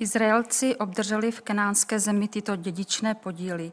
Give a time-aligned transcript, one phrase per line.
[0.00, 3.72] Izraelci obdrželi v kenánské zemi tyto dědičné podíly.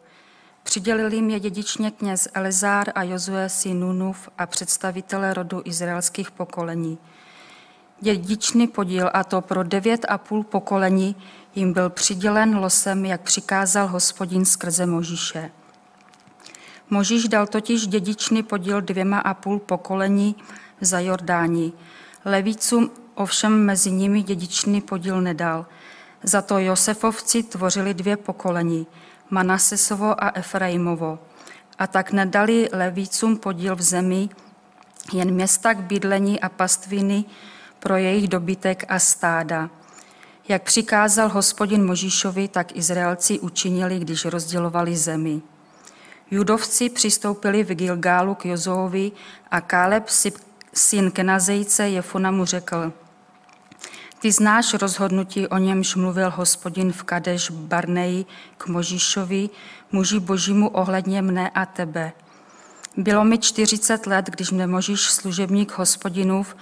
[0.64, 6.98] Přidělili jim je dědičně kněz Elezár a Jozue syn Nunův a představitele rodu izraelských pokolení.
[8.00, 11.16] Dědičný podíl, a to pro devět a půl pokolení,
[11.56, 15.52] jim byl přidělen losem, jak přikázal hospodin skrze Možíše.
[16.90, 20.36] Možíš dal totiž dědičný podíl dvěma a půl pokolení
[20.82, 21.74] za Jordání.
[22.26, 25.66] Levícům ovšem mezi nimi dědičný podíl nedal.
[26.24, 28.88] Za to Josefovci tvořili dvě pokolení,
[29.30, 31.20] Manasesovo a Efraimovo.
[31.80, 34.30] A tak nedali levícům podíl v zemi,
[35.14, 37.26] jen města k bydlení a pastviny
[37.80, 39.70] pro jejich dobytek a stáda.
[40.48, 45.42] Jak přikázal hospodin Možíšovi, tak Izraelci učinili, když rozdělovali zemi.
[46.32, 49.12] Judovci přistoupili v Gilgálu k Jozoovi
[49.52, 50.04] a Káleb,
[50.74, 52.94] syn Kenazejce, Jefuna mu řekl,
[54.20, 58.26] ty znáš rozhodnutí, o němž mluvil hospodin v Kadeš Barneji
[58.58, 59.50] k Možíšovi,
[59.92, 62.12] muži božímu ohledně mne a tebe.
[62.98, 66.56] Bylo mi 40 let, když mne Možíš, služebník hospodinův,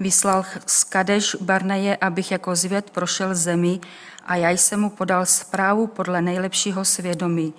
[0.00, 3.80] vyslal z Kadeš Barneje, abych jako zvěd prošel zemi
[4.26, 7.54] a já jsem mu podal zprávu podle nejlepšího svědomí.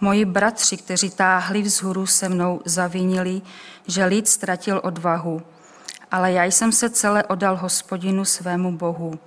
[0.00, 3.42] Moji bratři, kteří táhli vzhůru se mnou, zavinili,
[3.86, 5.42] že lid ztratil odvahu.
[6.12, 9.18] Ale já jsem se celé odal hospodinu svému bohu.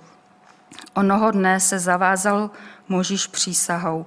[0.94, 2.50] Onoho dne se zavázal
[2.88, 4.06] Možíš přísahou.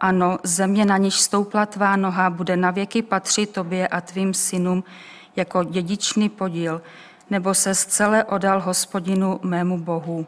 [0.00, 4.84] Ano, země, na níž stoupla tvá noha, bude navěky patřit tobě a tvým synům
[5.36, 6.82] jako dědičný podíl,
[7.30, 10.26] nebo se zcele odal hospodinu mému bohu.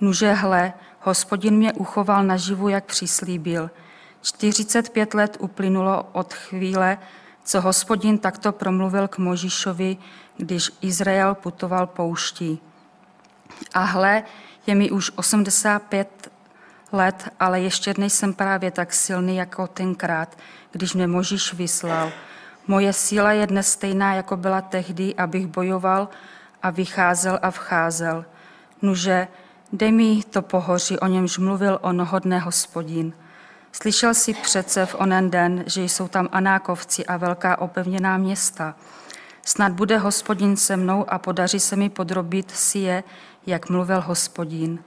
[0.00, 3.70] Nuže hle, hospodin mě uchoval naživu, jak přislíbil–
[4.24, 6.98] 45 let uplynulo od chvíle,
[7.44, 9.96] co hospodin takto promluvil k Možíšovi,
[10.36, 12.60] když Izrael putoval pouští.
[13.74, 14.22] A hle,
[14.66, 16.30] je mi už 85
[16.92, 20.38] let, ale ještě nejsem právě tak silný jako tenkrát,
[20.72, 22.12] když mě Možíš vyslal.
[22.66, 26.08] Moje síla je dnes stejná, jako byla tehdy, abych bojoval
[26.62, 28.24] a vycházel a vcházel.
[28.82, 29.28] Nuže,
[29.72, 33.12] dej mi to pohoří, o němž mluvil onohodné hospodin–
[33.80, 38.74] Slyšel si přece v onen den, že jsou tam Anákovci a velká opevněná města.
[39.44, 43.04] Snad bude hospodin se mnou a podaří se mi podrobit si je,
[43.46, 44.78] jak mluvil hospodin.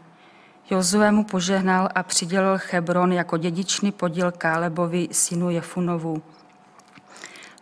[0.69, 6.21] Jozue mu požehnal a přidělil Hebron jako dědičný podíl Kálebovi synu Jefunovu.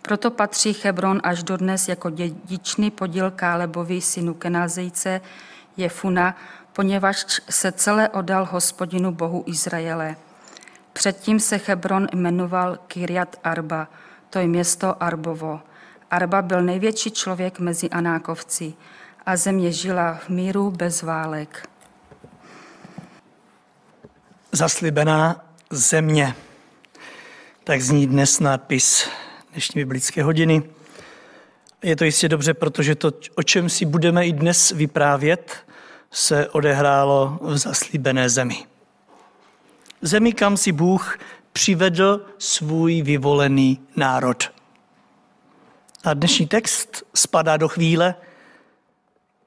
[0.01, 5.21] Proto patří Hebron až dodnes jako dědičný podíl Kálebovi synu Kenazejce
[5.77, 6.35] Jefuna,
[6.73, 10.15] poněvadž se celé odal hospodinu Bohu Izraele.
[10.93, 13.87] Předtím se Hebron jmenoval Kyriat Arba,
[14.29, 15.61] to je město Arbovo.
[16.11, 18.73] Arba byl největší člověk mezi Anákovci
[19.25, 21.69] a země žila v míru bez válek.
[24.51, 26.35] Zaslibená země.
[27.63, 29.09] Tak zní dnes nápis
[29.51, 30.63] dnešní biblické hodiny.
[31.83, 35.65] Je to jistě dobře, protože to, o čem si budeme i dnes vyprávět,
[36.11, 38.65] se odehrálo v zaslíbené zemi
[40.05, 41.17] zemi, kam si Bůh
[41.53, 44.54] přivedl svůj vyvolený národ.
[46.05, 48.15] A dnešní text spadá do chvíle,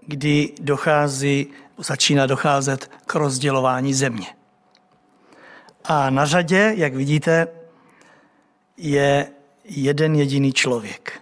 [0.07, 1.47] kdy dochází,
[1.79, 4.27] začíná docházet k rozdělování země.
[5.85, 7.49] A na řadě, jak vidíte,
[8.77, 9.31] je
[9.65, 11.21] jeden jediný člověk.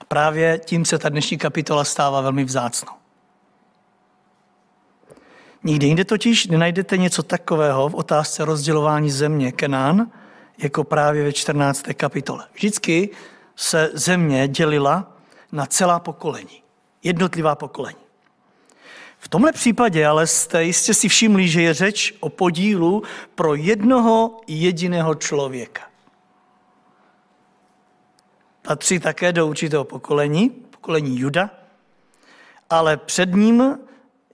[0.00, 2.92] A právě tím se ta dnešní kapitola stává velmi vzácnou.
[5.64, 10.10] Nikde jinde totiž nenajdete něco takového v otázce rozdělování země Kenán,
[10.58, 11.82] jako právě ve 14.
[11.94, 12.46] kapitole.
[12.54, 13.10] Vždycky
[13.56, 15.16] se země dělila
[15.52, 16.62] na celá pokolení,
[17.02, 17.98] jednotlivá pokolení.
[19.18, 23.02] V tomhle případě ale jste jistě si všimli, že je řeč o podílu
[23.34, 25.82] pro jednoho jediného člověka.
[28.62, 31.50] Patří také do určitého pokolení, pokolení Juda,
[32.70, 33.78] ale před ním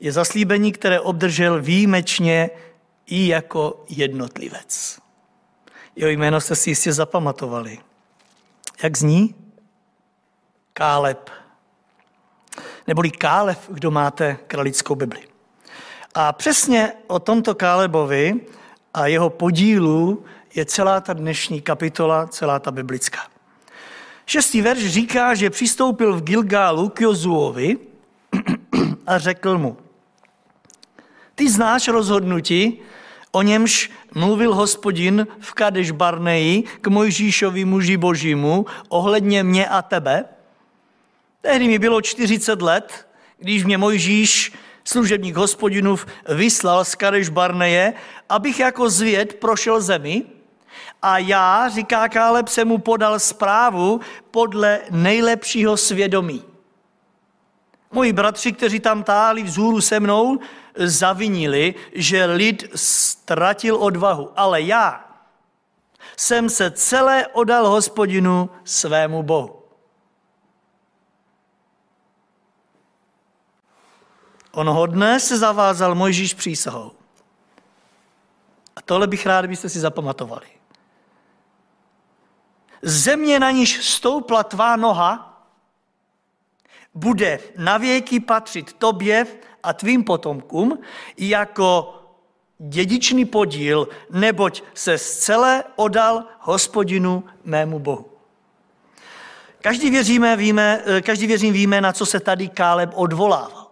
[0.00, 2.50] je zaslíbení, které obdržel výjimečně
[3.06, 5.03] i jako jednotlivec.
[5.96, 7.78] Jeho jméno jste si jistě zapamatovali.
[8.82, 9.34] Jak zní?
[10.72, 11.30] Káleb.
[12.86, 15.28] Neboli Kálev, kdo máte kralickou Bibli.
[16.14, 18.40] A přesně o tomto Kálebovi
[18.94, 20.24] a jeho podílu
[20.54, 23.20] je celá ta dnešní kapitola, celá ta biblická.
[24.26, 27.78] Šestý verš říká, že přistoupil v Gilgálu k Jozuovi
[29.06, 29.76] a řekl mu,
[31.34, 32.80] ty znáš rozhodnutí,
[33.34, 40.24] o němž mluvil hospodin v Kadeš Barneji k Mojžíšovi muži božímu ohledně mě a tebe?
[41.40, 43.08] Tehdy mi bylo 40 let,
[43.38, 44.52] když mě Mojžíš
[44.84, 47.94] služebník hospodinův, vyslal z Kareš Barneje,
[48.28, 50.22] abych jako zvěd prošel zemi
[51.02, 54.00] a já, říká Káleb, se mu podal zprávu
[54.30, 56.42] podle nejlepšího svědomí.
[57.92, 60.38] Moji bratři, kteří tam táhli vzhůru se mnou,
[60.76, 64.32] zavinili, že lid ztratil odvahu.
[64.36, 65.04] Ale já
[66.16, 69.62] jsem se celé odal hospodinu svému Bohu.
[74.52, 76.92] Onoho dne se zavázal Mojžíš přísahou.
[78.76, 80.46] A tohle bych rád, abyste si zapamatovali.
[82.82, 85.42] Země, na níž stoupla tvá noha,
[86.94, 89.26] bude navěky patřit tobě
[89.64, 90.78] a tvým potomkům
[91.18, 91.94] jako
[92.58, 98.10] dědičný podíl, neboť se zcela odal hospodinu mému Bohu.
[99.62, 103.66] Každý, věříme, víme, každý věřím víme, na co se tady Káleb odvolával.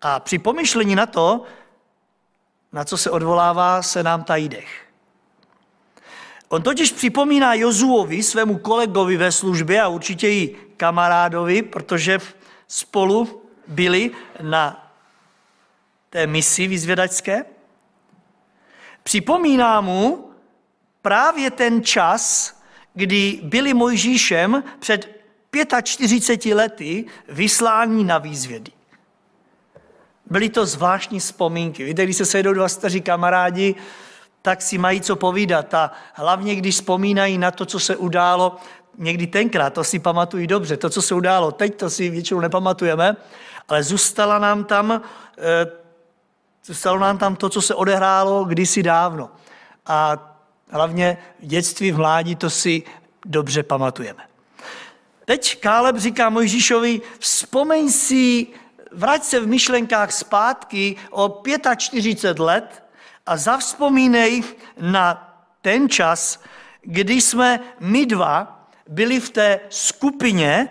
[0.00, 1.42] A při pomyšlení na to,
[2.72, 4.86] na co se odvolává, se nám tají dech.
[6.48, 12.18] On totiž připomíná Jozuovi, svému kolegovi ve službě a určitě i kamarádovi, protože
[12.68, 13.41] spolu
[13.72, 14.10] byli
[14.42, 14.92] na
[16.10, 17.44] té misi vyzvědačské.
[19.02, 20.30] Připomíná mu
[21.02, 22.54] právě ten čas,
[22.94, 25.22] kdy byli Mojžíšem před
[25.82, 28.72] 45 lety vyslání na výzvědy.
[30.26, 31.84] Byly to zvláštní vzpomínky.
[31.84, 33.74] Víte, když se sejdou dva staří kamarádi,
[34.42, 35.74] tak si mají co povídat.
[35.74, 38.56] A hlavně, když vzpomínají na to, co se událo,
[38.98, 43.16] někdy tenkrát, to si pamatují dobře, to, co se událo teď, to si většinou nepamatujeme,
[43.68, 45.02] ale zůstala nám tam,
[45.38, 45.66] eh,
[46.64, 49.30] zůstalo nám tam to, co se odehrálo kdysi dávno.
[49.86, 50.18] A
[50.70, 52.82] hlavně v dětství, v mládí to si
[53.24, 54.22] dobře pamatujeme.
[55.24, 58.46] Teď Káleb říká Mojžíšovi, vzpomeň si,
[58.92, 61.42] vrať se v myšlenkách zpátky o
[61.76, 62.82] 45 let
[63.26, 64.42] a zavzpomínej
[64.80, 65.28] na
[65.62, 66.40] ten čas,
[66.82, 70.68] kdy jsme my dva byli v té skupině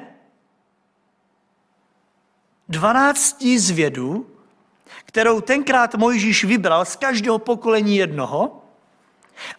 [2.72, 4.28] 12 zvědů,
[5.06, 8.64] kterou tenkrát Mojžíš vybral z každého pokolení jednoho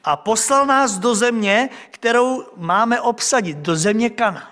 [0.04, 4.50] a poslal nás do země, kterou máme obsadit, do země Kana.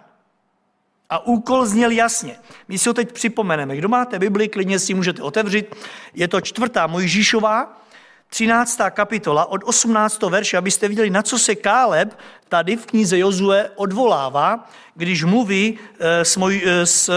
[1.10, 2.36] A úkol zněl jasně.
[2.68, 3.76] My si ho teď připomeneme.
[3.76, 5.74] Kdo máte Bibli, klidně si můžete otevřít.
[6.14, 7.80] Je to čtvrtá Mojžíšová,
[8.28, 8.80] 13.
[8.90, 10.22] kapitola od 18.
[10.22, 12.18] verše, abyste viděli, na co se Káleb
[12.48, 17.10] tady v knize Jozue odvolává, když mluví eh, s, moj, eh, s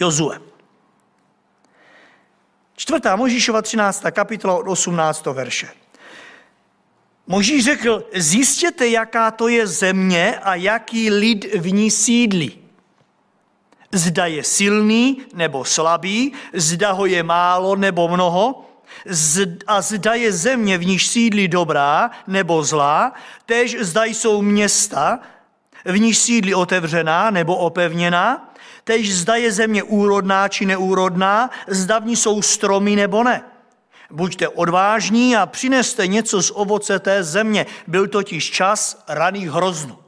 [0.00, 0.40] Jozue.
[2.76, 4.04] Čtvrtá Možíšova 13.
[4.10, 5.26] kapitola od 18.
[5.26, 5.68] verše.
[7.26, 12.58] Možíš řekl, zjistěte, jaká to je země a jaký lid v ní sídlí.
[13.92, 18.66] Zda je silný nebo slabý, zda ho je málo nebo mnoho,
[19.66, 23.12] a zda je země, v níž sídlí dobrá nebo zlá,
[23.46, 25.18] tež zda jsou města,
[25.84, 28.49] v níž sídlí otevřená nebo opevněná,
[28.90, 33.42] tež zda je země úrodná či neúrodná, zda v ní jsou stromy nebo ne.
[34.10, 37.66] Buďte odvážní a přineste něco z ovoce té země.
[37.86, 39.98] Byl totiž čas raných hroznů.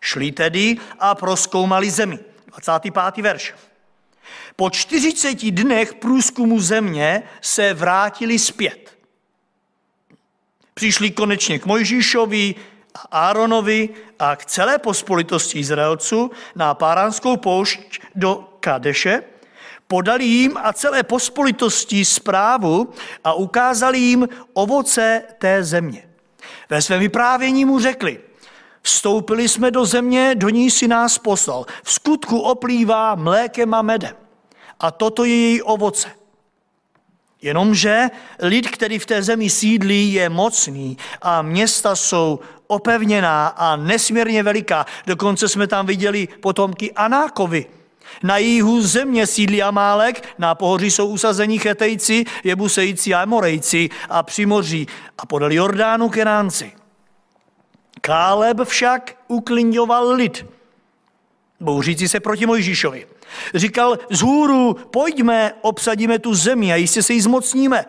[0.00, 2.18] Šli tedy a proskoumali zemi.
[2.58, 3.22] 25.
[3.22, 3.54] verš.
[4.56, 8.98] Po 40 dnech průzkumu země se vrátili zpět.
[10.74, 12.54] Přišli konečně k Mojžíšovi
[13.10, 13.88] Áronovi
[14.18, 19.22] a k celé pospolitosti Izraelců na Páránskou poušť do Kadeše,
[19.86, 22.92] podali jim a celé pospolitosti zprávu
[23.24, 26.08] a ukázali jim ovoce té země.
[26.70, 28.20] Ve svém vyprávění mu řekli,
[28.82, 31.66] vstoupili jsme do země, do ní si nás poslal.
[31.82, 34.16] V skutku oplývá mlékem a medem.
[34.80, 36.08] A toto je její ovoce.
[37.42, 38.10] Jenomže
[38.42, 44.86] lid, který v té zemi sídlí, je mocný a města jsou opevněná a nesmírně veliká.
[45.06, 47.66] Dokonce jsme tam viděli potomky Anákovi.
[48.22, 54.46] Na jihu země sídlí Amálek, na pohoří jsou usazení Chetejci, Jebusejci a Emorejci a při
[54.46, 54.86] moří
[55.18, 56.72] a podali Jordánu Kenánci.
[58.00, 60.46] Káleb však uklidňoval lid,
[61.60, 63.06] bouřící se proti Mojžíšovi.
[63.54, 67.84] Říkal, z hůru, pojďme, obsadíme tu zemi a jistě se jí zmocníme.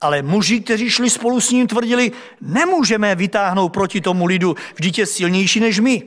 [0.00, 5.06] Ale muži, kteří šli spolu s ním, tvrdili, nemůžeme vytáhnout proti tomu lidu, vždyť je
[5.06, 6.02] silnější než my.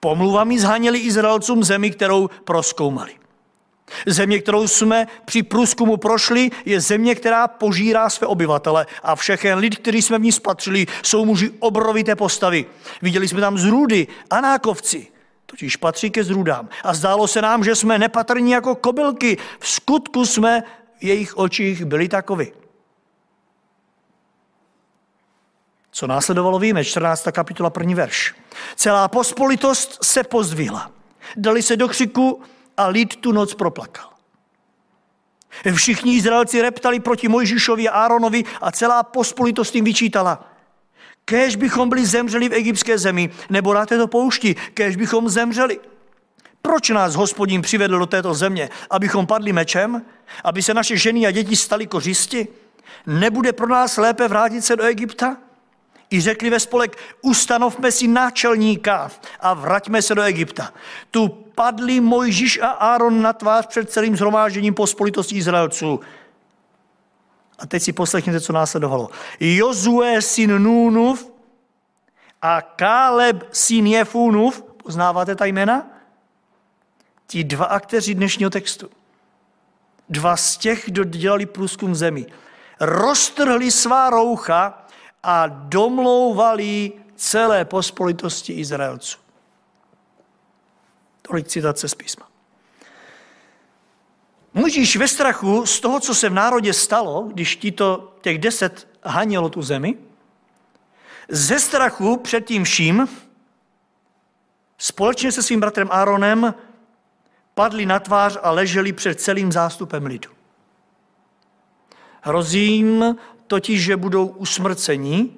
[0.00, 3.12] Pomluvami zhaněli Izraelcům zemi, kterou proskoumali.
[4.06, 9.78] Země, kterou jsme při průzkumu prošli, je země, která požírá své obyvatele a všechen lid,
[9.78, 12.66] který jsme v ní spatřili, jsou muži obrovité postavy.
[13.02, 15.06] Viděli jsme tam zrůdy, anákovci,
[15.46, 16.68] totiž patří ke zrůdám.
[16.84, 19.36] A zdálo se nám, že jsme nepatrní jako kobylky.
[19.58, 20.62] V skutku jsme
[21.00, 22.52] v jejich očích byli takovi.
[25.98, 27.28] Co následovalo víme, 14.
[27.32, 28.34] kapitola, první verš.
[28.76, 30.90] Celá pospolitost se pozdvihla.
[31.36, 32.42] Dali se do křiku
[32.76, 34.10] a lid tu noc proplakal.
[35.74, 40.52] Všichni Izraelci reptali proti Mojžišovi a Áronovi a celá pospolitost jim vyčítala.
[41.24, 45.80] Kéž bychom byli zemřeli v egyptské zemi, nebo na této poušti, kéž bychom zemřeli.
[46.62, 48.70] Proč nás hospodin přivedl do této země?
[48.90, 50.02] Abychom padli mečem?
[50.44, 52.48] Aby se naše ženy a děti staly kořisti?
[53.06, 55.36] Nebude pro nás lépe vrátit se do Egypta?
[56.10, 59.10] I řekli ve spolek, ustanovme si náčelníka
[59.40, 60.72] a vraťme se do Egypta.
[61.10, 66.00] Tu padli Mojžíš a Áron na tvář před celým zhromážděním pospolitosti Izraelců.
[67.58, 69.08] A teď si poslechněte, co následovalo.
[69.40, 71.32] Jozue syn Núnův
[72.42, 75.86] a Káleb syn Jefunův, poznáváte ta jména?
[77.26, 78.90] Ti dva akteři dnešního textu.
[80.08, 82.26] Dva z těch, kdo dělali průzkum zemi.
[82.80, 84.87] Roztrhli svá roucha
[85.22, 89.18] a domlouvali celé pospolitosti Izraelců.
[91.22, 92.28] Tolik citace z písma.
[94.54, 98.88] Můžeš ve strachu z toho, co se v národě stalo, když ti to těch deset
[99.04, 99.98] hanělo tu zemi,
[101.28, 103.08] ze strachu před tím vším,
[104.78, 106.54] společně se svým bratrem Áronem
[107.54, 110.30] padli na tvář a leželi před celým zástupem lidu.
[112.20, 113.16] Hrozí jim
[113.48, 115.30] totiž, že budou usmrceni,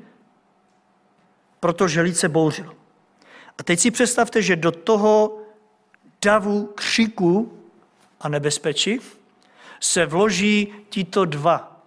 [1.60, 2.74] protože lid se bouřil.
[3.58, 5.38] A teď si představte, že do toho
[6.24, 7.52] davu křiku
[8.20, 9.00] a nebezpečí
[9.80, 11.82] se vloží tito dva,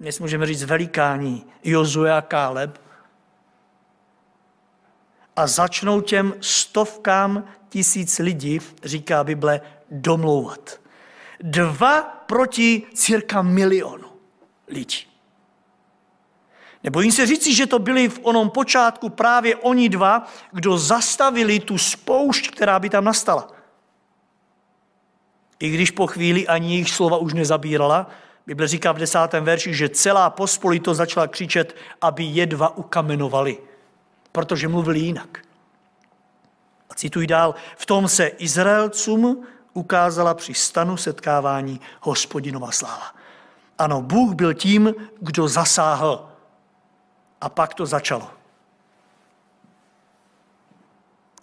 [0.00, 2.80] dnes můžeme říct velikání, Jozue a Káleb,
[5.36, 9.60] a začnou těm stovkám tisíc lidí, říká Bible,
[9.90, 10.80] domlouvat.
[11.40, 14.15] Dva proti cirka milionu
[14.68, 15.06] lidí.
[16.84, 21.78] Nebojím se říci, že to byli v onom počátku právě oni dva, kdo zastavili tu
[21.78, 23.48] spoušť, která by tam nastala.
[25.60, 28.10] I když po chvíli ani jejich slova už nezabírala,
[28.46, 33.58] Bible říká v desátém verši, že celá pospolitost začala křičet, aby je dva ukamenovali,
[34.32, 35.38] protože mluvili jinak.
[36.90, 43.15] A cituji dál, v tom se Izraelcům ukázala při stanu setkávání hospodinova sláva.
[43.78, 46.32] Ano, Bůh byl tím, kdo zasáhl.
[47.40, 48.30] A pak to začalo.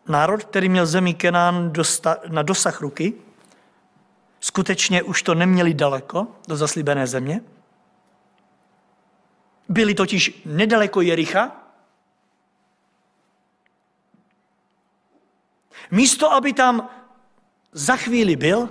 [0.08, 1.74] Národ, který měl zemi Kenán
[2.28, 3.13] na dosah ruky,
[4.40, 7.42] skutečně už to neměli daleko do zaslíbené země.
[9.70, 11.52] Byli totiž nedaleko Jericha.
[15.92, 16.90] Místo, aby tam
[17.72, 18.70] za chvíli byl,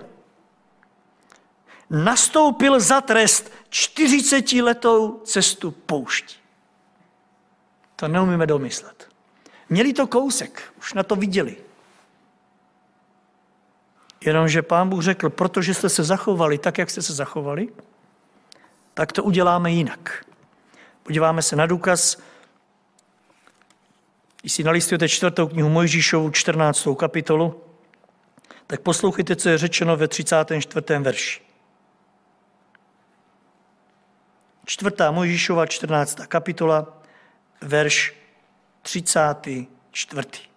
[1.93, 6.37] nastoupil za trest 40 letou cestu pouští.
[7.97, 9.09] To neumíme domyslet.
[9.69, 11.57] Měli to kousek, už na to viděli.
[14.25, 17.69] Jenomže pán Bůh řekl, protože jste se zachovali tak, jak jste se zachovali,
[18.95, 20.25] tak to uděláme jinak.
[21.03, 22.17] Podíváme se na důkaz,
[24.41, 26.89] když si nalistujete čtvrtou knihu Mojžíšovu, 14.
[26.99, 27.63] kapitolu,
[28.67, 30.99] tak poslouchejte, co je řečeno ve 34.
[30.99, 31.52] verši.
[34.67, 36.27] Čtvrtá Mojžíšova, 14.
[36.27, 37.03] kapitola,
[37.61, 38.15] verš
[38.83, 40.53] 34.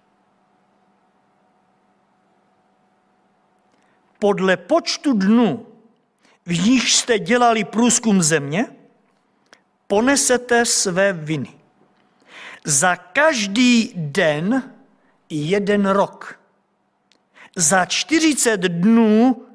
[4.19, 5.67] podle počtu dnů,
[6.45, 8.65] v nich jste dělali průzkum země,
[9.87, 11.53] ponesete své viny.
[12.65, 14.71] Za každý den
[15.29, 16.39] jeden rok.
[17.55, 19.45] Za 40 dnů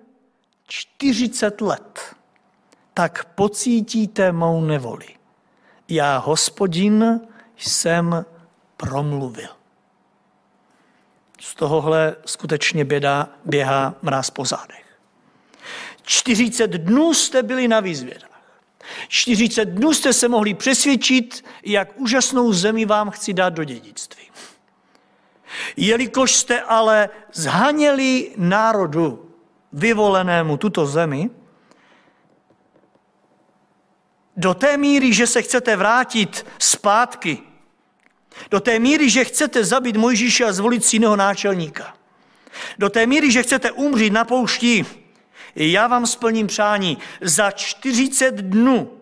[0.67, 2.17] 40 let.
[3.01, 5.07] Tak pocítíte mou nevoli.
[5.89, 7.21] Já, hospodin,
[7.57, 8.25] jsem
[8.77, 9.49] promluvil.
[11.41, 14.99] Z tohohle skutečně běda, běhá mráz po zádech.
[16.03, 18.43] 40 dnů jste byli na výzvědách.
[19.09, 24.25] 40 dnů jste se mohli přesvědčit, jak úžasnou zemi vám chci dát do dědictví.
[25.77, 29.31] Jelikož jste ale zhaněli národu
[29.73, 31.31] vyvolenému tuto zemi,
[34.41, 37.43] do té míry, že se chcete vrátit zpátky
[38.51, 41.97] do té míry, že chcete zabít Mojžíše a zvolit si jiného náčelníka.
[42.79, 44.87] Do té míry, že chcete umřít na poušti.
[45.55, 46.99] Já vám splním přání.
[47.21, 49.01] Za 40 dnů,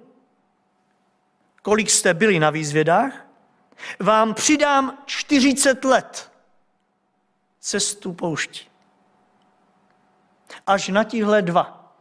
[1.62, 3.26] kolik jste byli na výzvědách,
[4.00, 6.33] vám přidám 40 let
[7.61, 8.68] cestu pouští.
[10.66, 11.95] Až na tihle dva,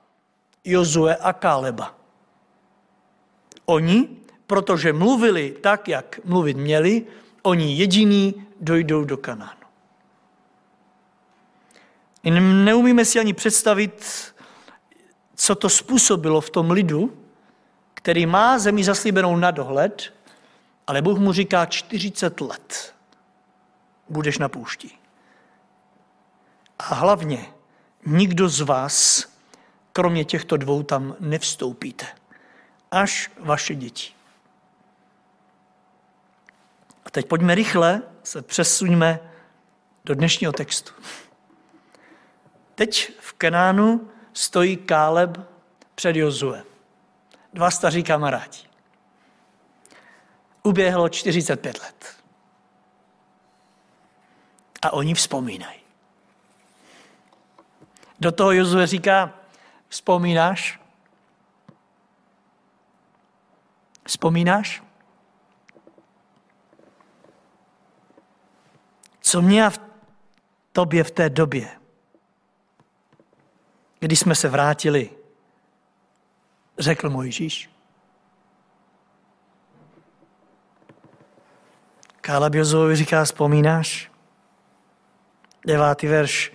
[0.63, 1.97] Jozue a Káleba.
[3.70, 4.10] Oni,
[4.48, 7.06] protože mluvili tak, jak mluvit měli,
[7.42, 9.68] oni jediní dojdou do Kanánu.
[12.64, 14.06] Neumíme si ani představit,
[15.36, 17.18] co to způsobilo v tom lidu,
[17.94, 20.14] který má zemi zaslíbenou na dohled,
[20.88, 22.96] ale Bůh mu říká 40 let
[24.10, 24.90] budeš na půšti.
[26.80, 27.46] A hlavně
[28.06, 29.28] nikdo z vás,
[29.94, 32.06] kromě těchto dvou, tam nevstoupíte.
[32.91, 34.13] Až vaše děti.
[37.06, 39.20] A teď pojďme rychle, se přesuňme
[40.06, 40.94] do dnešního textu.
[42.75, 45.38] Teď v Kenánu stojí Káleb
[45.96, 46.63] před Jozue.
[47.53, 48.60] Dva staří kamarádi.
[50.63, 52.15] Uběhlo 45 let.
[54.82, 55.79] A oni vzpomínají.
[58.20, 59.34] Do toho Jozue říká,
[59.89, 60.79] vzpomínáš?
[64.08, 64.84] Vzpomínáš?
[69.22, 69.80] Co mě v
[70.72, 71.70] tobě v té době,
[74.00, 75.10] kdy jsme se vrátili,
[76.80, 77.70] řekl Mojžíš.
[82.22, 84.12] Káleb Jozovi říká, vzpomínáš?
[85.66, 86.52] Devátý verš.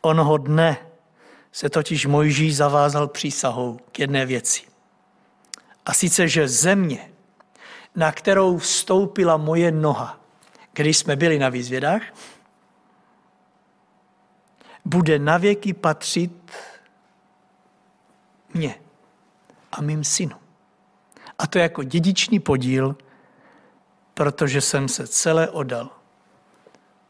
[0.00, 0.76] Onoho dne
[1.52, 4.73] se totiž Mojžíš zavázal přísahou k jedné věci.
[5.86, 7.10] A sice, že země,
[7.94, 10.20] na kterou vstoupila moje noha,
[10.72, 12.02] když jsme byli na výzvědách,
[14.84, 16.52] bude navěky patřit
[18.54, 18.74] mně
[19.72, 20.36] a mým synu.
[21.38, 22.96] A to jako dědičný podíl,
[24.14, 25.90] protože jsem se celé odal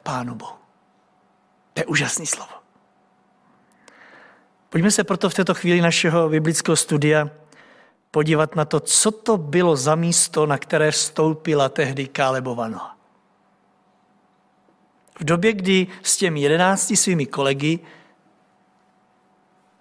[0.02, 0.56] Pánu Bohu.
[1.72, 2.52] To je úžasný slovo.
[4.68, 7.30] Pojďme se proto v této chvíli našeho biblického studia
[8.14, 12.96] podívat na to, co to bylo za místo, na které vstoupila tehdy Kálebova noha.
[15.20, 17.78] V době, kdy s těmi jedenácti svými kolegy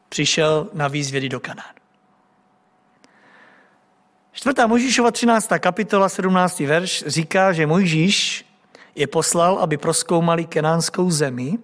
[0.09, 1.77] přišel na výzvědy do Kanánu.
[4.31, 5.49] Čtvrtá Mojžíšova 13.
[5.59, 6.59] kapitola 17.
[6.59, 8.45] verš říká, že Mojžíš
[8.95, 11.57] je poslal, aby proskoumali kenánskou zemi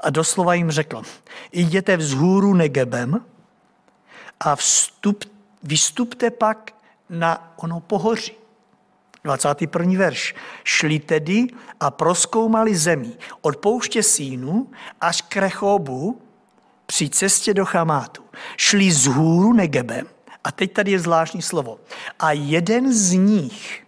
[0.00, 1.02] a doslova jim řekl,
[1.52, 3.24] jděte vzhůru Negebem
[4.40, 5.35] a vstup,
[5.66, 6.72] vystupte pak
[7.10, 8.32] na ono pohoří.
[9.24, 9.98] 21.
[9.98, 10.34] verš.
[10.64, 11.46] Šli tedy
[11.80, 16.22] a proskoumali zemi od pouště Sínu až k Rechobu
[16.86, 18.22] při cestě do Chamátu.
[18.56, 20.06] Šli z hůru Negebem
[20.44, 21.80] a teď tady je zvláštní slovo.
[22.18, 23.86] A jeden z nich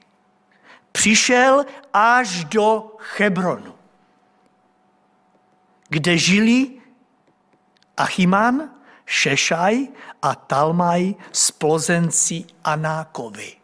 [0.93, 3.79] přišel až do Hebronu
[5.89, 6.71] kde žili
[7.97, 8.71] Achimán,
[9.09, 9.89] Šešaj
[10.23, 13.57] a Talmaj z plozenci Anákovi.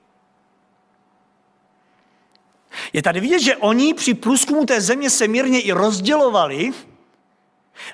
[2.92, 6.72] Je tady vidět, že oni při průzkumu té země se mírně i rozdělovali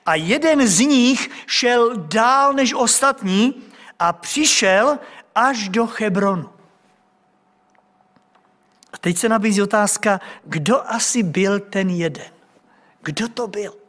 [0.06, 3.62] a jeden z nich šel dál než ostatní
[3.98, 4.98] a přišel
[5.34, 6.50] až do Hebronu.
[8.92, 12.30] A teď se nabízí otázka, kdo asi byl ten jeden?
[13.02, 13.80] Kdo to byl?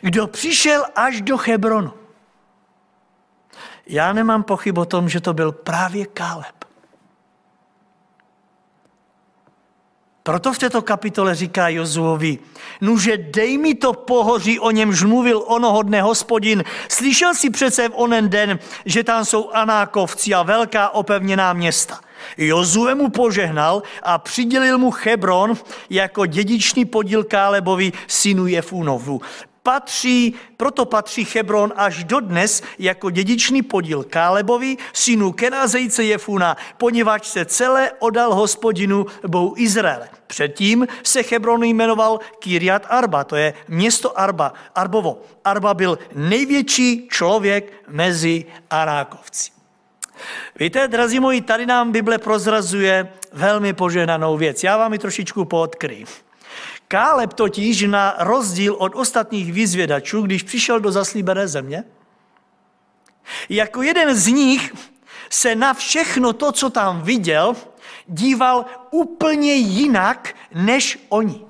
[0.00, 1.92] kdo přišel až do Hebronu.
[3.88, 6.58] Já nemám pochyb o tom, že to byl právě Káleb.
[10.22, 12.38] Proto v této kapitole říká Jozuovi,
[12.80, 16.64] nuže dej mi to pohoří, o němž mluvil onoho dne hospodin.
[16.88, 22.00] Slyšel si přece v onen den, že tam jsou Anákovci a velká opevněná města.
[22.36, 25.56] Jozue mu požehnal a přidělil mu Hebron
[25.90, 29.20] jako dědičný podíl Kálebovi synu Jefunovu
[29.68, 37.44] patří, proto patří Hebron až dodnes jako dědičný podíl Kálebovi, synu Kenazejce Jefuna, poněvadž se
[37.44, 40.08] celé odal hospodinu Bohu Izraele.
[40.26, 45.22] Předtím se Hebron jmenoval Kiriat Arba, to je město Arba, Arbovo.
[45.44, 49.50] Arba byl největší člověk mezi Arákovci.
[50.58, 54.64] Víte, drazí moji, tady nám Bible prozrazuje velmi požehnanou věc.
[54.64, 56.06] Já vám ji trošičku poodkryju.
[56.88, 61.84] Káleb totiž na rozdíl od ostatních vyzvědačů, když přišel do zaslíbené země,
[63.48, 64.74] jako jeden z nich
[65.30, 67.56] se na všechno to, co tam viděl,
[68.06, 71.44] díval úplně jinak než oni.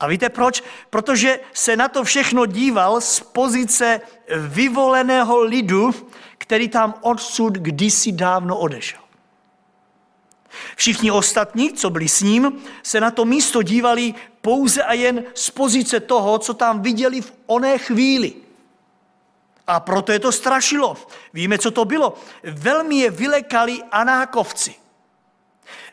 [0.00, 0.62] A víte proč?
[0.90, 4.00] Protože se na to všechno díval z pozice
[4.36, 5.94] vyvoleného lidu,
[6.38, 8.99] který tam odsud kdysi dávno odešel.
[10.76, 15.50] Všichni ostatní, co byli s ním, se na to místo dívali pouze a jen z
[15.50, 18.32] pozice toho, co tam viděli v oné chvíli.
[19.66, 20.96] A proto je to strašilo.
[21.32, 22.14] Víme, co to bylo.
[22.42, 24.74] Velmi je vylekali anákovci.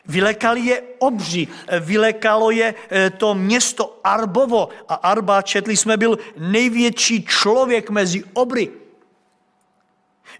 [0.08, 1.48] Vylekali je obři,
[1.80, 8.87] vylekalo je eh, to město Arbovo a Arba, četli jsme, byl největší člověk mezi obry.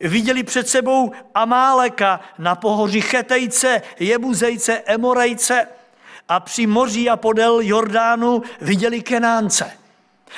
[0.00, 5.66] Viděli před sebou Amáleka na pohoří Chetejce, Jebuzejce, Emorejce
[6.28, 9.72] a při moři a podél Jordánu viděli Kenánce.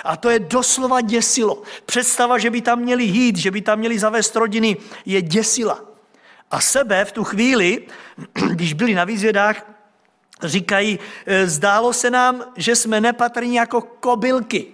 [0.05, 1.63] A to je doslova děsilo.
[1.87, 5.81] Představa, že by tam měli jít, že by tam měli zavést rodiny, je děsila.
[6.51, 7.87] A sebe v tu chvíli,
[8.51, 9.67] když byli na výzvědách,
[10.43, 14.67] říkají, e, zdálo se nám, že jsme nepatrní jako kobylky.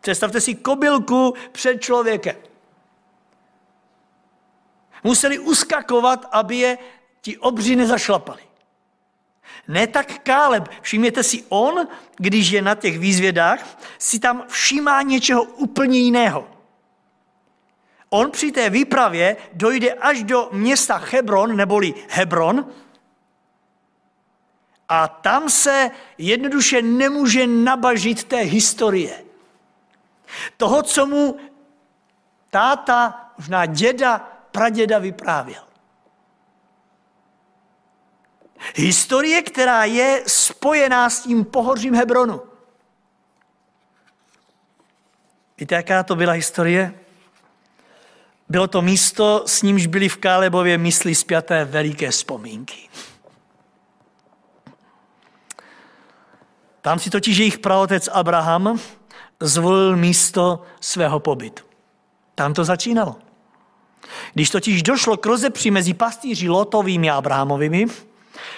[0.00, 2.36] Představte si kobylku před člověkem.
[5.04, 6.78] Museli uskakovat, aby je
[7.20, 8.42] ti obři nezašlapali.
[9.68, 10.68] Ne tak Káleb.
[10.80, 16.48] Všimněte si, on, když je na těch výzvědách, si tam všímá něčeho úplně jiného.
[18.10, 22.66] On při té výpravě dojde až do města Hebron, neboli Hebron,
[24.88, 29.24] a tam se jednoduše nemůže nabažit té historie.
[30.56, 31.36] Toho, co mu
[32.50, 35.62] táta, možná děda, praděda vyprávěl.
[38.74, 42.42] Historie, která je spojená s tím pohořím Hebronu.
[45.58, 46.94] Víte, jaká to byla historie?
[48.48, 52.88] Bylo to místo, s nímž byly v Kálebově mysli zpěté veliké vzpomínky.
[56.80, 58.80] Tam si totiž jejich praotec Abraham
[59.40, 61.62] zvolil místo svého pobytu.
[62.34, 63.31] Tam to začínalo.
[64.34, 67.86] Když totiž došlo k rozepři mezi pastýři Lotovými a Abrahamovými,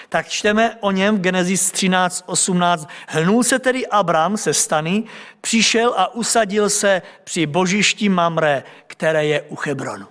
[0.09, 2.87] tak čteme o něm v Genesis 13.18.
[3.07, 5.03] Hnul se tedy Abram se stany,
[5.41, 10.07] přišel a usadil se při božišti Mamre, které je u Hebronu.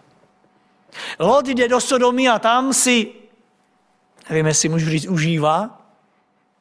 [1.19, 3.13] Lot jde do Sodomy a tam si,
[4.31, 5.81] nevím, jestli můžu říct, užívá,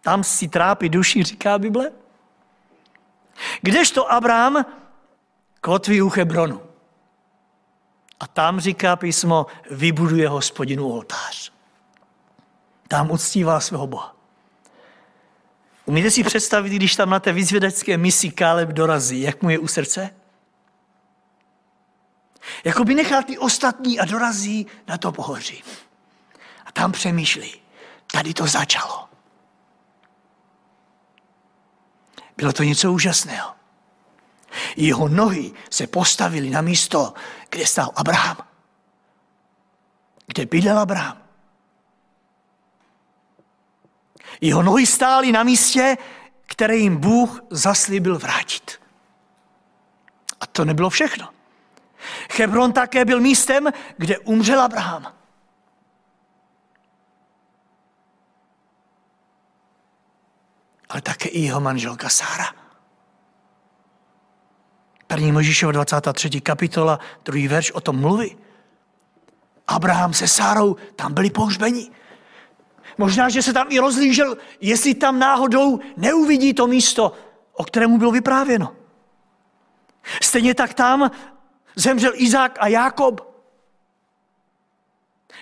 [0.01, 1.91] tam si trápí duši, říká Bible.
[3.61, 4.65] Kdežto Abraham
[5.61, 6.61] kotví u Hebronu.
[8.23, 11.51] A tam, říká písmo, vybuduje hospodinu oltář.
[12.87, 14.15] Tam uctívá svého Boha.
[15.85, 19.67] Umíte si představit, když tam na té vyzvědecké misi Káleb dorazí, jak mu je u
[19.67, 20.15] srdce?
[22.63, 25.63] Jako by nechal ty ostatní a dorazí na to pohoří.
[26.65, 27.61] A tam přemýšlí,
[28.11, 29.09] tady to začalo.
[32.37, 33.62] Bylo to něco úžasného.
[34.75, 37.13] Jeho nohy se postavily na místo,
[37.49, 38.37] kde stál Abraham.
[40.27, 41.17] Kde bydlel Abraham.
[44.41, 45.97] Jeho nohy stály na místě,
[46.45, 48.81] které jim Bůh zaslíbil vrátit.
[50.39, 51.29] A to nebylo všechno.
[52.37, 55.13] Hebron také byl místem, kde umřel Abraham.
[60.89, 62.62] Ale také i jeho manželka Sára.
[65.07, 66.41] První Možíšova 23.
[66.41, 68.37] kapitola, druhý verš o tom mluví.
[69.67, 71.91] Abraham se Sárou tam byli pohřbeni.
[72.97, 77.13] Možná, že se tam i rozlížel, jestli tam náhodou neuvidí to místo,
[77.53, 78.75] o kterému bylo vyprávěno.
[80.21, 81.11] Stejně tak tam
[81.75, 83.33] zemřel Izák a Jákob.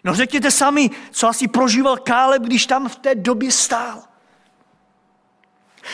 [0.03, 4.03] No řekněte sami, co asi prožíval Káleb, když tam v té době stál.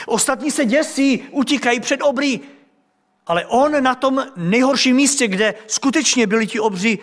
[0.06, 2.42] Ostatní se děsí, utíkají před obrý,
[3.28, 7.00] ale on na tom nejhorším místě, kde skutečně byli ti obři,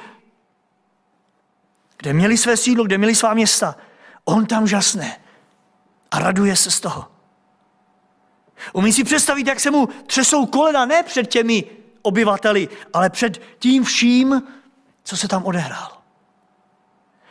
[1.96, 3.76] kde měli své sídlo, kde měli svá města,
[4.24, 5.20] on tam žasne
[6.10, 7.08] a raduje se z toho.
[8.72, 11.64] Umí si představit, jak se mu třesou kolena ne před těmi
[12.02, 14.42] obyvateli, ale před tím vším,
[15.04, 15.98] co se tam odehrálo.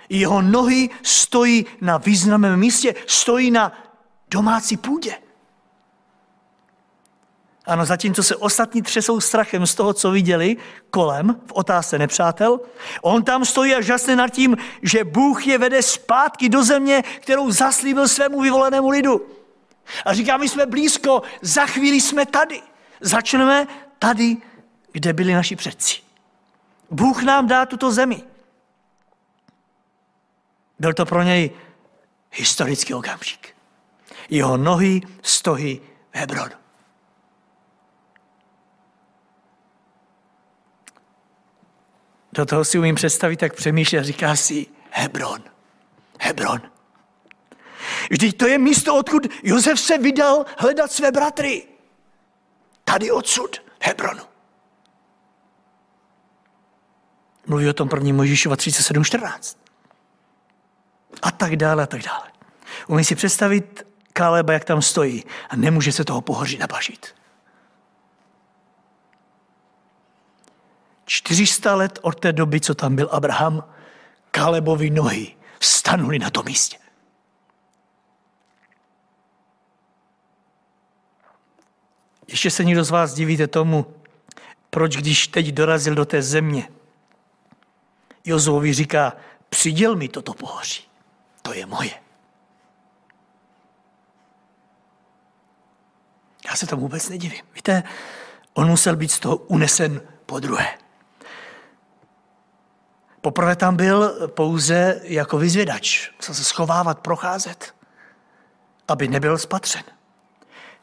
[0.09, 3.71] Jeho nohy stojí na významném místě, stojí na
[4.27, 5.17] domácí půdě.
[7.65, 10.57] Ano, zatímco se ostatní třesou strachem z toho, co viděli
[10.89, 12.59] kolem v otázce nepřátel,
[13.01, 17.51] on tam stojí a žasne nad tím, že Bůh je vede zpátky do země, kterou
[17.51, 19.27] zaslíbil svému vyvolenému lidu.
[20.05, 22.61] A říká, my jsme blízko, za chvíli jsme tady.
[23.01, 23.67] Začneme
[23.99, 24.37] tady,
[24.91, 25.97] kde byli naši předci.
[26.91, 28.23] Bůh nám dá tuto zemi.
[30.79, 31.51] Byl to pro něj
[32.31, 33.55] historický okamžik.
[34.29, 36.62] Jeho nohy stojí v Hebronu.
[42.33, 45.43] Do toho si umím představit, jak přemýšlí a říká si Hebron.
[46.19, 46.61] Hebron.
[48.11, 51.67] Vždyť to je místo, odkud Josef se vydal hledat své bratry.
[52.83, 54.23] Tady odsud, Hebronu.
[57.47, 59.57] Mluví o tom první Mojžíšova 37.14.
[61.21, 62.27] A tak dále, a tak dále.
[62.87, 67.15] Umí si představit Káleba, jak tam stojí a nemůže se toho pohoří nabažit.
[71.05, 73.63] 400 let od té doby, co tam byl Abraham,
[74.31, 76.77] Kálebovi nohy stanuli na tom místě.
[82.27, 83.85] Ještě se někdo z vás divíte tomu,
[84.69, 86.69] proč když teď dorazil do té země,
[88.25, 89.13] Jozovi říká,
[89.49, 90.83] přiděl mi toto pohoří,
[91.41, 91.91] to je moje.
[96.49, 97.41] Já se tomu vůbec nedivím.
[97.55, 97.83] Víte,
[98.53, 100.82] on musel být z toho unesen po druhé.
[103.23, 107.75] Poprvé tam byl pouze jako vyzvědač, musel se schovávat, procházet,
[108.87, 109.83] aby nebyl spatřen.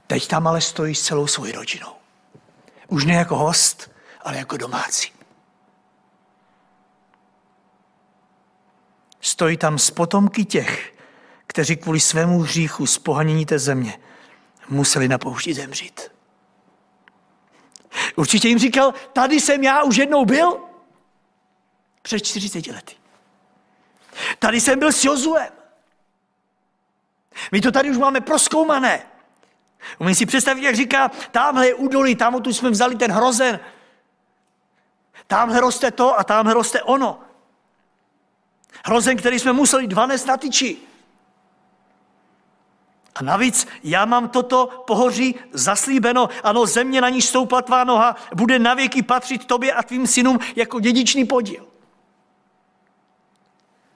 [0.06, 1.92] Teď tam ale stojí s celou svojí rodinou.
[2.88, 3.90] Už ne jako host,
[4.22, 5.12] ale jako domácí.
[9.20, 10.94] Stojí tam s potomky těch,
[11.46, 13.98] kteří kvůli svému hříchu z pohanění té země
[14.68, 16.00] museli na poušti zemřít.
[18.16, 20.69] Určitě jim říkal, tady jsem já už jednou byl,
[22.02, 22.96] před 40 lety.
[24.38, 25.52] Tady jsem byl s Jozuem.
[27.52, 29.06] My to tady už máme proskoumané.
[29.98, 33.60] Umím si představit, jak říká, tamhle je údolí, tam tu jsme vzali ten hrozen.
[35.26, 37.20] Tamhle roste to a tamhle roste ono.
[38.84, 40.76] Hrozen, který jsme museli dva na tyči.
[43.14, 46.28] A navíc já mám toto pohoří zaslíbeno.
[46.42, 50.80] Ano, země, na níž stoupla tvá noha, bude navěky patřit tobě a tvým synům jako
[50.80, 51.69] dědičný podíl.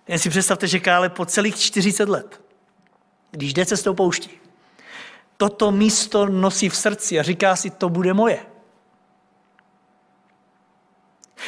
[0.08, 2.40] Jen si představte, že Kále po celých 40 let,
[3.30, 4.30] když jde cestou pouští,
[5.36, 8.46] toto místo nosí v srdci a říká si, to bude moje.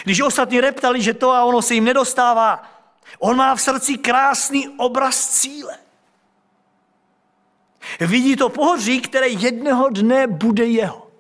[0.05, 2.63] Když ostatní reptali, že to a ono se jim nedostává,
[3.19, 5.79] on má v srdci krásný obraz cíle.
[8.01, 11.11] Vidí to pohoří, které jednoho dne bude jeho.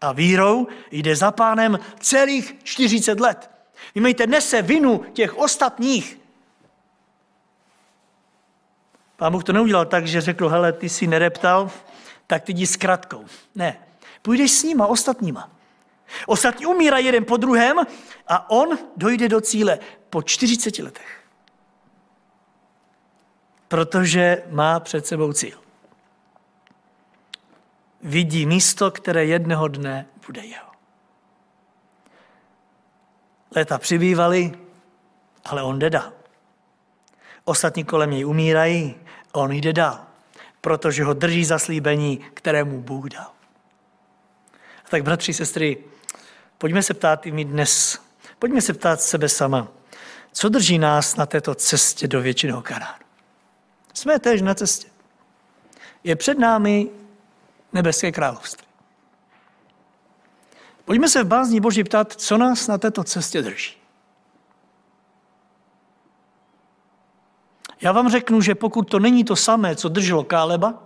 [0.00, 3.55] A vírou jde za pánem celých 40 let.
[3.94, 6.18] Vymejte, nese vinu těch ostatních.
[9.16, 11.70] Pán Bůh to neudělal tak, že řekl, hele, ty si nereptal,
[12.26, 13.24] tak ty jdi s kratkou.
[13.54, 13.78] Ne,
[14.22, 15.50] půjdeš s nima, ostatníma.
[16.26, 17.78] Ostatní umírají jeden po druhém
[18.28, 19.78] a on dojde do cíle
[20.10, 21.24] po 40 letech.
[23.68, 25.60] Protože má před sebou cíl.
[28.02, 30.75] Vidí místo, které jednoho dne bude jeho.
[33.56, 34.52] Léta přibývaly,
[35.44, 36.12] ale on jde dál.
[37.44, 38.94] Ostatní kolem něj umírají,
[39.32, 40.06] on jde dál,
[40.60, 43.30] protože ho drží zaslíbení, kterému Bůh dal.
[44.84, 45.78] A tak, bratři, sestry,
[46.58, 48.00] pojďme se ptát i my dnes,
[48.38, 49.68] pojďme se ptát sebe sama,
[50.32, 53.04] co drží nás na této cestě do věčného Kanánu.
[53.94, 54.88] Jsme též na cestě.
[56.04, 56.88] Je před námi
[57.72, 58.65] nebeské království.
[60.86, 63.76] Pojďme se v bázní Boží ptát, co nás na této cestě drží.
[67.80, 70.82] Já vám řeknu, že pokud to není to samé, co drželo Káleba,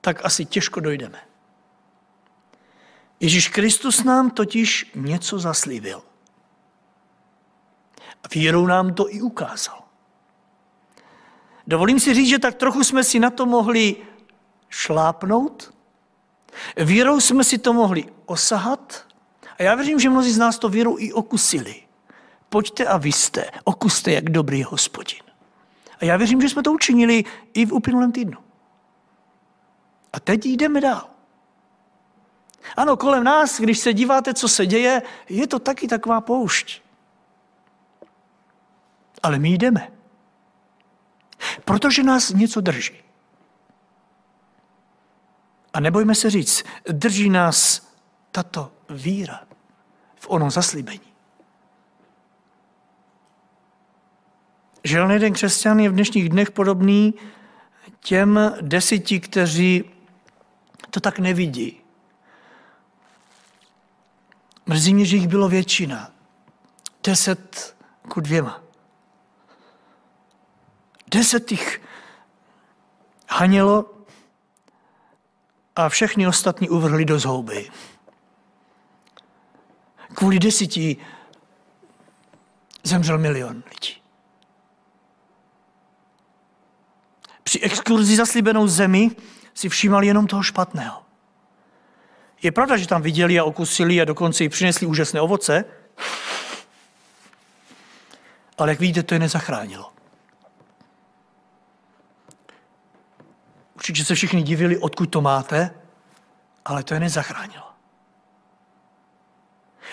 [0.00, 1.18] tak asi těžko dojdeme.
[3.20, 6.02] Ježíš Kristus nám totiž něco zaslíbil.
[8.24, 9.84] A vírou nám to i ukázal.
[11.66, 13.96] Dovolím si říct, že tak trochu jsme si na to mohli
[14.68, 15.77] šlápnout,
[16.76, 19.06] Vírou jsme si to mohli osahat
[19.58, 21.82] a já věřím, že mnozí z nás to vírou i okusili.
[22.48, 25.22] Pojďte a vy jste, okuste, jak dobrý hospodin.
[26.00, 28.38] A já věřím, že jsme to učinili i v uplynulém týdnu.
[30.12, 31.10] A teď jdeme dál.
[32.76, 36.82] Ano, kolem nás, když se díváte, co se děje, je to taky taková poušť.
[39.22, 39.92] Ale my jdeme.
[41.64, 43.07] Protože nás něco drží.
[45.72, 47.88] A nebojme se říct, drží nás
[48.32, 49.40] tato víra
[50.14, 51.00] v ono zaslíbení.
[54.84, 57.14] Žel jeden křesťan je v dnešních dnech podobný
[58.00, 59.84] těm deseti, kteří
[60.90, 61.80] to tak nevidí.
[64.66, 66.10] Mrzí mě, že jich bylo většina.
[67.04, 67.76] Deset
[68.08, 68.62] ku dvěma.
[71.10, 71.82] Deset jich
[73.28, 73.97] hanělo
[75.78, 77.70] a všechny ostatní uvrhli do zhouby.
[80.14, 80.96] Kvůli deseti
[82.84, 83.98] zemřel milion lidí.
[87.48, 89.10] při exkurzi zaslíbenou zemi
[89.54, 91.02] si všímali jenom toho špatného.
[92.42, 95.64] Je pravda, že tam viděli a okusili a dokonce i přinesli úžasné ovoce,
[98.58, 99.92] ale jak vidíte, to je nezachránilo.
[103.78, 105.70] Určitě se všichni divili, odkud to máte,
[106.64, 107.64] ale to je nezachránilo.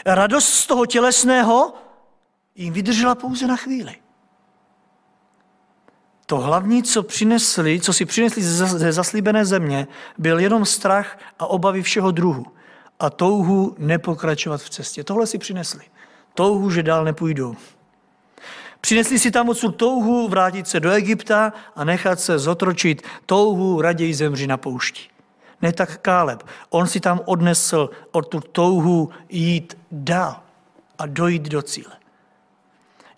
[0.05, 1.73] Radost z toho tělesného
[2.55, 3.95] jim vydržela pouze na chvíli.
[6.25, 11.81] To hlavní, co přinesli, co si přinesli ze zaslíbené země, byl jenom strach a obavy
[11.81, 12.45] všeho druhu
[12.99, 15.03] a touhu nepokračovat v cestě.
[15.03, 15.83] Tohle si přinesli.
[16.33, 17.55] Touhu, že dál nepůjdou.
[18.85, 24.13] Přinesli si tam odsud touhu vrátit se do Egypta a nechat se zotročit touhu raději
[24.13, 25.01] zemři na poušti.
[25.61, 26.43] Ne tak Káleb.
[26.69, 30.41] On si tam odnesl od tu touhu jít dál
[30.97, 31.97] a dojít do cíle.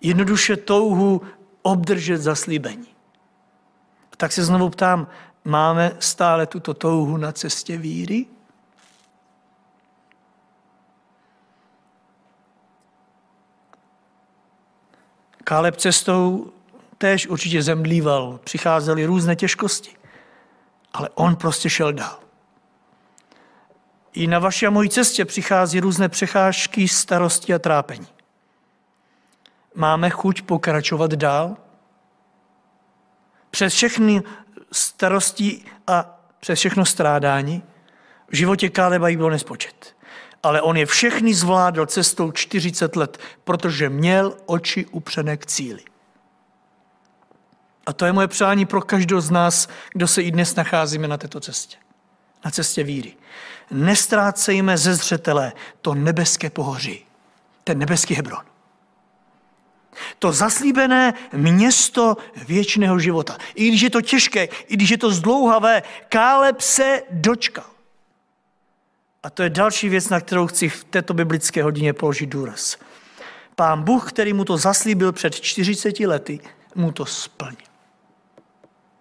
[0.00, 1.22] Jednoduše touhu
[1.62, 2.88] obdržet zaslíbení.
[4.16, 5.06] Tak se znovu ptám,
[5.44, 8.26] máme stále tuto touhu na cestě víry?
[15.48, 16.52] Káleb cestou
[16.98, 19.96] též určitě zemdlíval, přicházely různé těžkosti,
[20.92, 22.18] ale on prostě šel dál.
[24.12, 28.06] I na vaší a mojí cestě přichází různé přecházky, starosti a trápení.
[29.74, 31.56] Máme chuť pokračovat dál?
[33.50, 34.22] Přes všechny
[34.72, 37.62] starosti a přes všechno strádání
[38.28, 39.96] v životě Káleba jí bylo nespočet.
[40.42, 45.80] Ale on je všechny zvládl cestou 40 let, protože měl oči upřené k cíli.
[47.86, 51.16] A to je moje přání pro každého z nás, kdo se i dnes nacházíme na
[51.16, 51.76] této cestě.
[52.44, 53.16] Na cestě víry.
[53.70, 57.04] Nestrácejme ze zřetele to nebeské pohoří,
[57.64, 58.44] ten nebeský Hebron.
[60.18, 62.16] To zaslíbené město
[62.48, 63.36] věčného života.
[63.54, 67.64] I když je to těžké, i když je to zdlouhavé, Káleb se dočkal.
[69.22, 72.76] A to je další věc, na kterou chci v této biblické hodině položit důraz.
[73.56, 76.40] Pán Bůh, který mu to zaslíbil před 40 lety,
[76.74, 77.68] mu to splnil.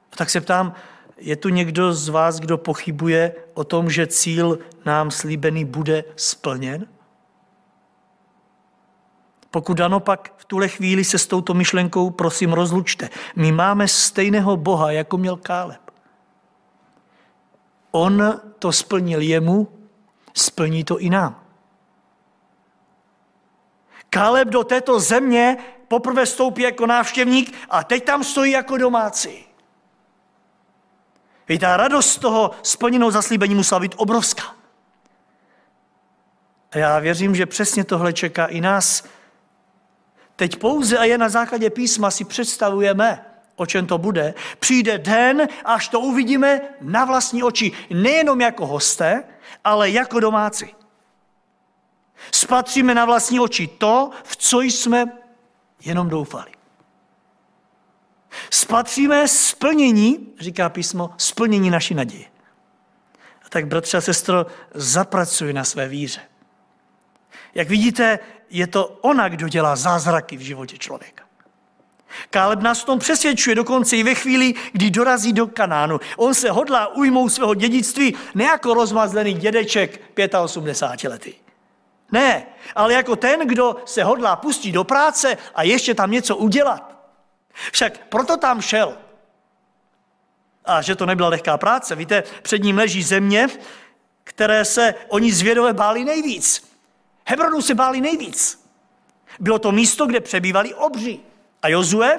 [0.09, 0.73] Tak se ptám,
[1.17, 6.87] je tu někdo z vás, kdo pochybuje o tom, že cíl nám slíbený bude splněn?
[9.51, 13.09] Pokud ano, pak v tuhle chvíli se s touto myšlenkou prosím rozlučte.
[13.35, 15.81] My máme stejného Boha, jako měl Káleb.
[17.91, 19.76] On to splnil jemu,
[20.37, 21.43] splní to i nám.
[24.09, 29.47] Káleb do této země poprvé stoupí jako návštěvník a teď tam stojí jako domácí.
[31.49, 34.43] Víte, ta radost toho splněnou zaslíbení musela být obrovská.
[36.71, 39.03] A já věřím, že přesně tohle čeká i nás.
[40.35, 44.33] Teď pouze a je na základě písma si představujeme, o čem to bude.
[44.59, 47.71] Přijde den, až to uvidíme na vlastní oči.
[47.89, 49.23] Nejenom jako hosté,
[49.67, 50.75] ale jako domácí.
[52.31, 55.05] Spatříme na vlastní oči to, v co jsme
[55.85, 56.51] jenom doufali.
[58.49, 62.25] Spatříme splnění, říká písmo, splnění naší naděje.
[63.45, 66.21] A tak, bratře a sestro, zapracuj na své víře.
[67.55, 71.26] Jak vidíte, je to ona, kdo dělá zázraky v životě člověka.
[72.29, 75.99] Káleb nás v tom přesvědčuje dokonce i ve chvíli, kdy dorazí do Kanánu.
[76.17, 80.01] On se hodlá ujmout svého dědictví ne jako rozmazlený dědeček
[80.41, 81.33] 85 letý.
[82.11, 86.97] Ne, ale jako ten, kdo se hodlá pustit do práce a ještě tam něco udělat.
[87.71, 88.97] Však proto tam šel.
[90.65, 91.95] A že to nebyla lehká práce.
[91.95, 93.47] Víte, před ním leží země,
[94.23, 96.71] které se oni zvědové báli nejvíc.
[97.25, 98.67] Hebronu se báli nejvíc.
[99.39, 101.19] Bylo to místo, kde přebývali obři.
[101.67, 102.17] A Jozue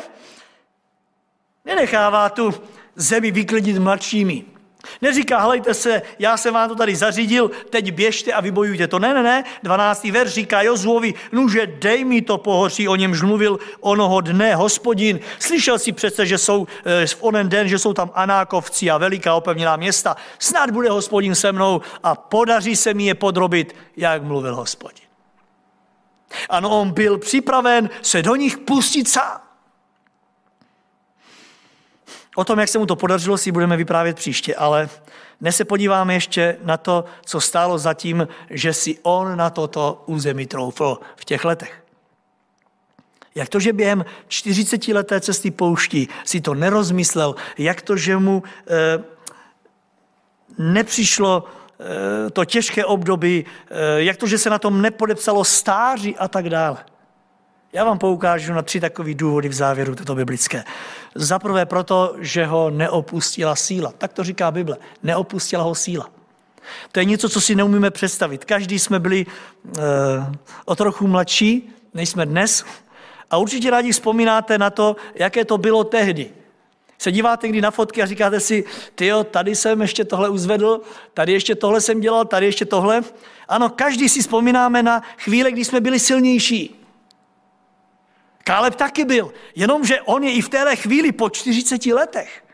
[1.65, 2.55] nenechává tu
[2.97, 4.45] zemi vyklidit mladšími.
[5.03, 8.99] Neříká, hlejte se, já jsem vám to tady zařídil, teď běžte a vybojujte to.
[8.99, 9.45] Ne, ne, ne.
[9.63, 10.05] 12.
[10.05, 15.21] verš říká Jozuovi, nuže dej mi to pohoří, o němž mluvil onoho dne hospodin.
[15.39, 19.35] Slyšel si přece, že jsou eh, v onen den, že jsou tam Anákovci a veliká
[19.35, 20.16] opevněná města.
[20.39, 25.09] Snad bude hospodin se mnou a podaří se mi je podrobit, jak mluvil hospodin.
[26.49, 29.47] Ano, on byl připraven se do nich pustit sám.
[32.39, 34.89] O tom, jak se mu to podařilo, si budeme vyprávět příště, ale
[35.41, 40.03] dnes se podíváme ještě na to, co stálo za tím, že si on na toto
[40.07, 41.84] území troufl v těch letech.
[43.34, 48.43] Jak to, že během 40 leté cesty pouští si to nerozmyslel, jak to, že mu
[48.66, 49.03] e,
[50.59, 56.28] nepřišlo e, to těžké období, e, jak to, že se na tom nepodepsalo stáří a
[56.28, 56.78] tak dále.
[57.73, 60.64] Já vám poukážu na tři takové důvody v závěru této biblické.
[61.14, 63.93] Za prvé proto, že ho neopustila síla.
[63.99, 64.77] Tak to říká Bible.
[65.03, 66.11] Neopustila ho síla.
[66.93, 68.45] To je něco, co si neumíme představit.
[68.45, 69.81] Každý jsme byli e,
[70.64, 72.64] o trochu mladší, než jsme dnes.
[73.31, 76.31] A určitě rádi vzpomínáte na to, jaké to bylo tehdy.
[76.99, 78.64] Se díváte kdy na fotky a říkáte si,
[78.95, 80.81] ty tady jsem ještě tohle uzvedl,
[81.14, 83.03] tady ještě tohle jsem dělal, tady ještě tohle.
[83.49, 86.78] Ano, každý si vzpomínáme na chvíle, kdy jsme byli silnější.
[88.49, 92.44] Káleb taky byl, jenomže on je i v téhle chvíli po 40 letech.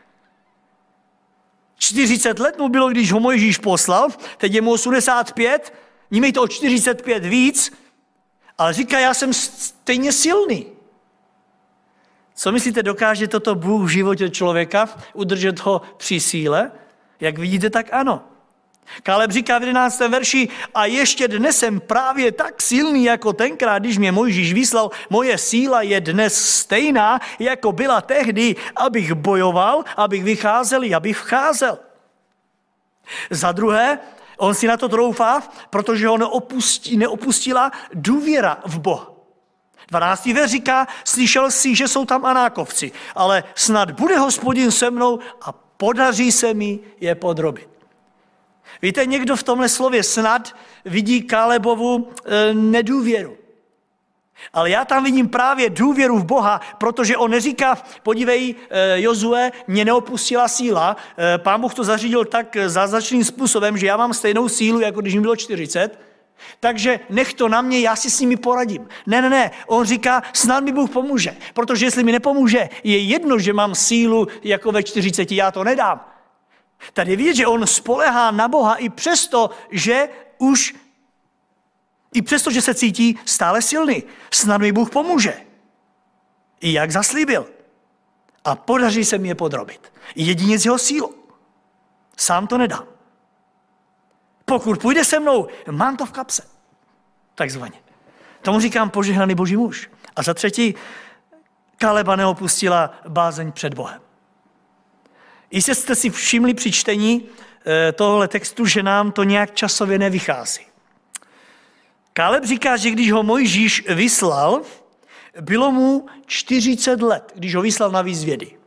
[1.77, 5.73] 40 let mu bylo, když ho Mojžíš poslal, teď je mu 85,
[6.11, 7.71] nímej to o 45 víc,
[8.57, 10.67] ale říká, já jsem stejně silný.
[12.35, 16.71] Co myslíte, dokáže toto Bůh v životě člověka udržet ho při síle?
[17.19, 18.23] Jak vidíte, tak ano.
[19.03, 19.99] Káleb říká v 11.
[19.99, 25.37] verši, a ještě dnes jsem právě tak silný jako tenkrát, když mě Mojžíš vyslal, moje
[25.37, 31.79] síla je dnes stejná, jako byla tehdy, abych bojoval, abych vycházel, abych vcházel.
[33.29, 33.99] Za druhé,
[34.37, 39.11] on si na to troufá, protože ho neopustí, neopustila důvěra v Boha.
[39.87, 40.25] 12.
[40.25, 45.51] ver říká, slyšel si, že jsou tam anákovci, ale snad bude hospodin se mnou a
[45.51, 47.74] podaří se mi je podrobit.
[48.81, 50.55] Víte, někdo v tomhle slově snad
[50.85, 53.37] vidí Kálebovu e, nedůvěru.
[54.53, 59.85] Ale já tam vidím právě důvěru v Boha, protože on neříká, podívej, e, Jozue, mě
[59.85, 64.79] neopustila síla, e, pán Bůh to zařídil tak zázračným způsobem, že já mám stejnou sílu,
[64.79, 65.99] jako když mi bylo 40,
[66.59, 68.87] takže nech to na mě, já si s nimi poradím.
[69.05, 73.39] Ne, ne, ne, on říká, snad mi Bůh pomůže, protože jestli mi nepomůže, je jedno,
[73.39, 76.14] že mám sílu jako ve 40, já to nedám.
[76.93, 80.75] Tady vidět, že on spolehá na Boha i přesto, že už,
[82.13, 84.03] i přesto, že se cítí stále silný.
[84.33, 85.41] Snad mi Bůh pomůže.
[86.59, 87.47] I jak zaslíbil.
[88.43, 89.93] A podaří se mi je podrobit.
[90.15, 91.15] Jedině z jeho sílu.
[92.17, 92.85] Sám to nedám.
[94.45, 96.47] Pokud půjde se mnou, mám to v kapse.
[97.35, 97.79] Takzvaně.
[98.41, 99.89] Tomu říkám požehnaný boží muž.
[100.15, 100.75] A za třetí,
[101.77, 104.04] Kaleba neopustila bázeň před Bohem.
[105.51, 107.25] Jistě jste si všimli při čtení
[107.65, 110.65] eh, tohle textu, že nám to nějak časově nevychází.
[112.13, 114.61] Káleb říká, že když ho Mojžíš vyslal,
[115.41, 118.57] bylo mu 40 let, když ho vyslal na výzvědy.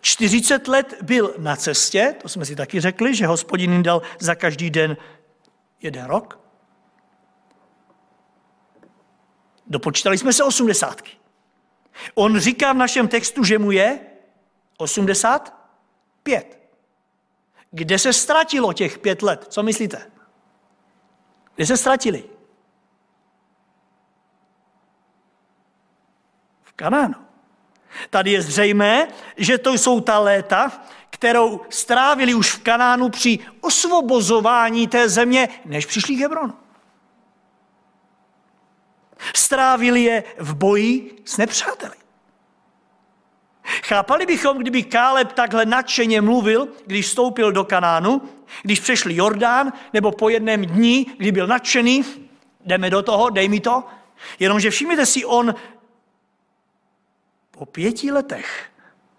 [0.00, 4.34] 40 let byl na cestě, to jsme si taky řekli, že hospodin jim dal za
[4.34, 4.96] každý den
[5.80, 6.38] jeden rok.
[9.66, 11.10] Dopočítali jsme se osmdesátky.
[12.14, 14.00] On říká v našem textu, že mu je
[14.76, 16.58] 85.
[17.70, 19.46] Kde se ztratilo těch pět let?
[19.48, 20.10] Co myslíte?
[21.54, 22.24] Kde se ztratili?
[26.62, 27.14] V Kanánu.
[28.10, 34.88] Tady je zřejmé, že to jsou ta léta, kterou strávili už v Kanánu při osvobozování
[34.88, 36.54] té země, než přišli k Hebronu.
[39.34, 42.01] Strávili je v boji s nepřáteli.
[43.82, 48.22] Chápali bychom, kdyby Káleb takhle nadšeně mluvil, když vstoupil do Kanánu,
[48.62, 52.04] když přešli Jordán, nebo po jednom dní, kdy byl nadšený,
[52.66, 53.84] jdeme do toho, dej mi to.
[54.38, 55.54] Jenomže všimněte si, on
[57.50, 58.70] po pěti letech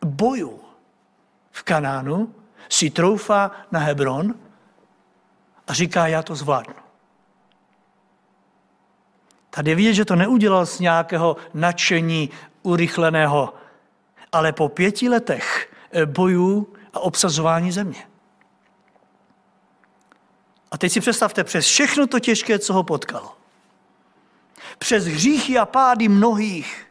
[0.06, 0.60] bojů
[1.52, 2.36] v Kanánu
[2.70, 4.36] si troufá na Hebron
[5.68, 6.74] a říká, já to zvládnu.
[9.50, 12.30] Tady je vidět, že to neudělal z nějakého nadšení
[12.64, 13.54] urychleného,
[14.34, 15.74] ale po pěti letech
[16.06, 18.08] bojů a obsazování země.
[20.72, 23.38] A teď si představte, přes všechno to těžké, co ho potkalo.
[24.78, 26.88] Přes hříchy a pády mnohých,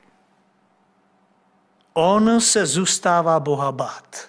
[1.94, 4.28] on se zůstává Boha bát.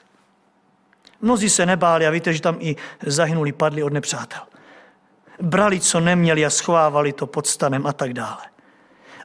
[1.22, 4.41] Mnozí se nebáli a víte, že tam i zahynuli, padli od nepřátel.
[5.41, 8.41] Brali, co neměli a schovávali to pod stanem a tak dále.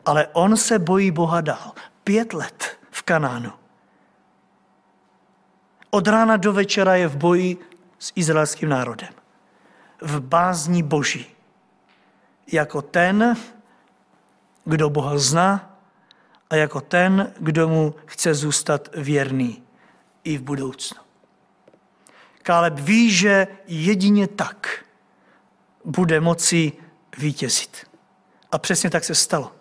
[0.04, 1.72] Ale on se bojí Boha dál.
[2.04, 3.52] Pět let v Kanánu.
[5.90, 7.56] Od rána do večera je v boji
[7.98, 9.08] s izraelským národem.
[10.00, 11.26] V bázní boží.
[12.52, 13.36] Jako ten,
[14.64, 15.78] kdo Boha zná
[16.50, 19.62] a jako ten, kdo mu chce zůstat věrný
[20.24, 21.00] i v budoucnu.
[22.42, 24.84] Káleb ví, že jedině tak
[25.84, 26.72] bude moci
[27.18, 27.86] vítězit.
[28.52, 29.52] A přesně tak se stalo.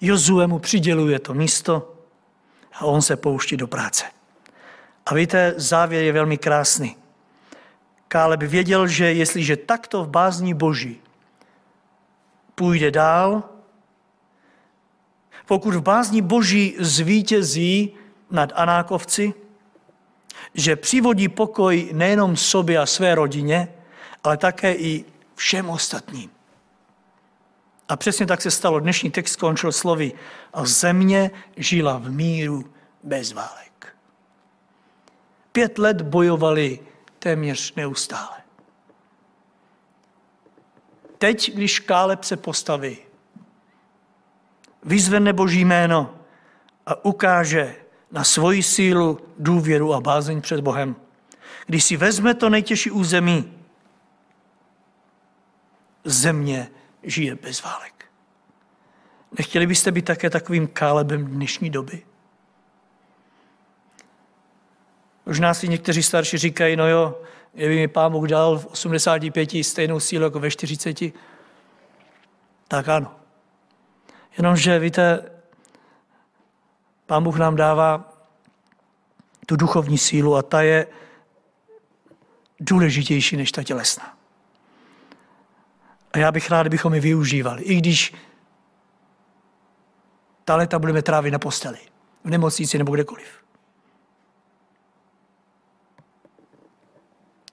[0.00, 1.99] Jozue mu přiděluje to místo
[2.72, 4.04] a on se pouští do práce.
[5.06, 6.96] A víte, závěr je velmi krásný.
[8.08, 11.00] Káleb věděl, že jestliže takto v bázní boží
[12.54, 13.42] půjde dál,
[15.46, 17.94] pokud v bázni boží zvítězí
[18.30, 19.34] nad Anákovci,
[20.54, 23.68] že přivodí pokoj nejenom sobě a své rodině,
[24.24, 25.04] ale také i
[25.34, 26.30] všem ostatním.
[27.90, 28.80] A přesně tak se stalo.
[28.80, 30.12] Dnešní text skončil slovy
[30.52, 32.72] a země žila v míru
[33.02, 33.96] bez válek.
[35.52, 36.80] Pět let bojovali
[37.18, 38.36] téměř neustále.
[41.18, 42.98] Teď, když Káleb se postaví,
[44.82, 46.14] vyzvedne Boží jméno
[46.86, 47.76] a ukáže
[48.12, 50.96] na svoji sílu, důvěru a bázeň před Bohem.
[51.66, 53.58] Když si vezme to nejtěžší území,
[56.04, 56.70] země
[57.02, 58.04] žije bez válek.
[59.38, 62.02] Nechtěli byste být také takovým kálebem dnešní doby?
[65.26, 67.22] Možná si někteří starší říkají, no jo,
[67.52, 71.00] kdyby mi pán Bůh dal v 85 stejnou sílu jako ve 40,
[72.68, 73.14] tak ano.
[74.38, 75.30] Jenomže, víte,
[77.06, 78.12] pán Bůh nám dává
[79.46, 80.86] tu duchovní sílu a ta je
[82.60, 84.19] důležitější než ta tělesná.
[86.12, 88.14] A já bych rád, abychom ji využívali, i když
[90.44, 91.78] ta leta budeme trávit na posteli,
[92.24, 93.44] v nemocnici nebo kdekoliv.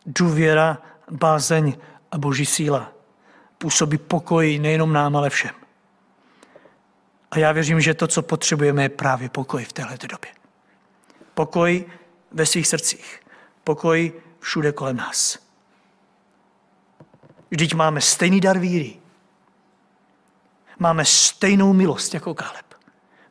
[0.06, 0.78] Důvěra,
[1.12, 1.78] bázeň
[2.12, 2.98] a boží síla
[3.58, 5.56] působí pokoj nejenom nám, ale všem.
[7.32, 10.32] A já věřím, že to, co potřebujeme, je právě pokoj v této době.
[11.34, 11.86] Pokoj
[12.32, 13.20] ve svých srdcích.
[13.64, 15.47] Pokoj všude kolem nás.
[17.52, 19.00] Vždyť máme stejný dar víry.
[20.80, 22.66] Máme stejnou milost jako Káleb.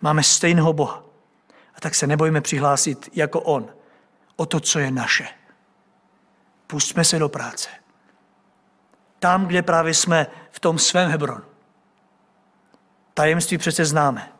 [0.00, 1.04] Máme stejného Boha.
[1.74, 3.68] A tak se nebojme přihlásit jako On
[4.36, 5.28] o to, co je naše.
[6.66, 7.68] Pustme se do práce.
[9.18, 11.44] Tam, kde právě jsme v tom svém Hebronu.
[13.14, 14.32] Tajemství přece známe.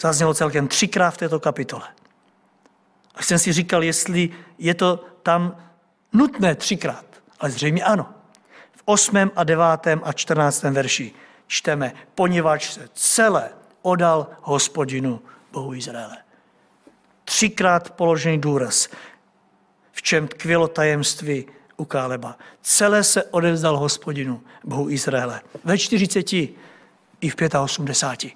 [0.00, 1.88] Zaznělo celkem třikrát v této kapitole.
[3.14, 5.56] A jsem si říkal, jestli je to tam
[6.12, 7.04] nutné třikrát.
[7.40, 8.15] Ale zřejmě ano.
[8.86, 11.12] V osmém a devátém a čtrnáctém verši
[11.46, 13.50] čteme, poněvadž se celé
[13.82, 15.20] odal hospodinu
[15.52, 16.16] Bohu Izraele.
[17.24, 18.88] Třikrát položený důraz,
[19.92, 22.38] v čem tkvělo tajemství u Káleba.
[22.62, 25.40] Celé se odevzdal hospodinu Bohu Izraele.
[25.64, 26.54] Ve 40 i
[27.28, 28.32] v 85.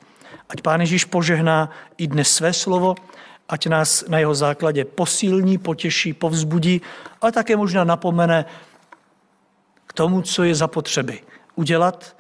[0.49, 2.95] Ať Pán Ježíš požehná i dnes své slovo,
[3.49, 6.83] ať nás na jeho základě posílní, potěší, povzbudí,
[7.21, 8.45] ale také možná napomene
[9.91, 11.21] k tomu, co je zapotřeby
[11.55, 12.17] udělat,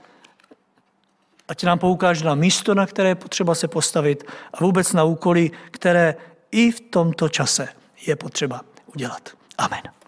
[1.48, 5.50] ať nám poukáže na místo, na které je potřeba se postavit a vůbec na úkoly,
[5.70, 6.14] které
[6.50, 7.68] i v tomto čase
[8.06, 8.60] je potřeba
[8.94, 9.30] udělat.
[9.58, 9.99] Amen.